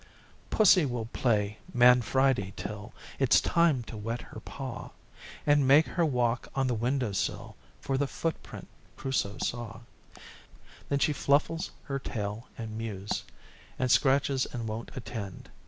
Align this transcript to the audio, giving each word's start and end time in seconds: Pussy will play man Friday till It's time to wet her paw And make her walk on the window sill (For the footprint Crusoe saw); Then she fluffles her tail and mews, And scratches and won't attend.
Pussy 0.49 0.83
will 0.83 1.05
play 1.05 1.59
man 1.75 2.01
Friday 2.01 2.53
till 2.55 2.91
It's 3.19 3.39
time 3.39 3.83
to 3.83 3.95
wet 3.95 4.19
her 4.21 4.39
paw 4.39 4.89
And 5.45 5.67
make 5.67 5.85
her 5.89 6.03
walk 6.03 6.47
on 6.55 6.65
the 6.65 6.73
window 6.73 7.11
sill 7.11 7.55
(For 7.81 7.99
the 7.99 8.07
footprint 8.07 8.67
Crusoe 8.97 9.37
saw); 9.37 9.81
Then 10.89 10.97
she 10.97 11.13
fluffles 11.13 11.69
her 11.83 11.99
tail 11.99 12.47
and 12.57 12.75
mews, 12.79 13.25
And 13.77 13.91
scratches 13.91 14.47
and 14.51 14.67
won't 14.67 14.89
attend. 14.95 15.51